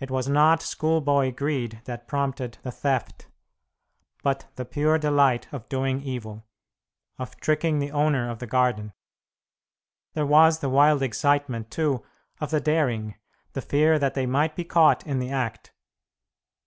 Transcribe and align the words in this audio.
It 0.00 0.10
was 0.10 0.30
not 0.30 0.62
schoolboy 0.62 1.32
greed 1.34 1.82
that 1.84 2.08
prompted 2.08 2.56
the 2.62 2.72
theft, 2.72 3.26
but 4.22 4.46
the 4.56 4.64
pure 4.64 4.96
delight 4.96 5.46
of 5.52 5.68
doing 5.68 6.00
evil, 6.00 6.46
of 7.18 7.36
tricking 7.36 7.78
the 7.78 7.90
owner 7.92 8.30
of 8.30 8.38
the 8.38 8.46
garden. 8.46 8.94
There 10.14 10.24
was 10.24 10.60
the 10.60 10.70
wild 10.70 11.02
excitement, 11.02 11.70
too, 11.70 12.02
of 12.40 12.50
the 12.50 12.62
daring; 12.62 13.16
the 13.52 13.60
fear 13.60 13.98
that 13.98 14.14
they 14.14 14.24
might 14.24 14.56
be 14.56 14.64
caught 14.64 15.06
in 15.06 15.18
the 15.18 15.28
act. 15.30 15.74